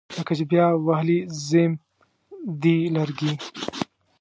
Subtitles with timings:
[0.17, 1.71] لکه چې بیا وهلي زیم
[2.61, 3.33] دي لرګي